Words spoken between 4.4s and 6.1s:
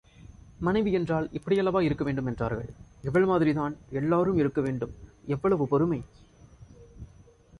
இருக்க வேண்டும் எவ்வளவு பொறுமை!